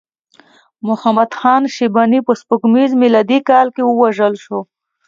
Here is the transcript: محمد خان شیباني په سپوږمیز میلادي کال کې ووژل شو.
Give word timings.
محمد 0.87 1.31
خان 1.39 1.63
شیباني 1.75 2.19
په 2.27 2.31
سپوږمیز 2.41 2.91
میلادي 3.01 3.39
کال 3.49 3.67
کې 3.75 3.81
ووژل 3.85 4.33
شو. 4.43 4.59